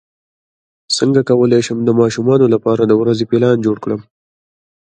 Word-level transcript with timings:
څنګه 0.97 1.21
کولی 1.29 1.59
شم 1.65 1.77
د 1.85 1.89
ماشومانو 1.99 2.45
لپاره 2.53 2.81
د 2.85 2.91
ورځې 3.01 3.23
پلان 3.31 3.57
جوړ 3.65 3.77
کړم 3.83 4.01